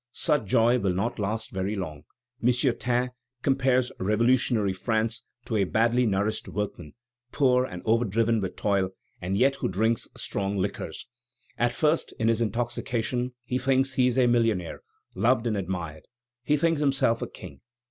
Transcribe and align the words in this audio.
Such 0.13 0.45
joy 0.45 0.79
will 0.79 0.95
not 0.95 1.19
last 1.19 1.51
very 1.51 1.75
long. 1.75 2.05
M. 2.41 2.51
Taine 2.79 3.11
compares 3.43 3.91
revolutionary 3.99 4.73
France 4.73 5.23
to 5.45 5.57
a 5.57 5.63
badly 5.63 6.07
nourished 6.07 6.47
workman, 6.49 6.95
poor, 7.31 7.65
and 7.65 7.83
overdriven 7.85 8.41
with 8.41 8.55
toil, 8.55 8.89
and 9.21 9.37
yet 9.37 9.57
who 9.57 9.67
drinks 9.67 10.07
strong 10.17 10.57
liquors. 10.57 11.05
At 11.59 11.73
first, 11.73 12.15
in 12.17 12.29
his 12.29 12.41
intoxication, 12.41 13.35
he 13.45 13.59
thinks 13.59 13.93
he 13.93 14.07
is 14.07 14.17
a 14.17 14.25
millionnaire, 14.25 14.81
loved 15.13 15.45
and 15.45 15.55
admired; 15.55 16.07
he 16.43 16.57
thinks 16.57 16.81
himself 16.81 17.21
a 17.21 17.27
king. 17.27 17.61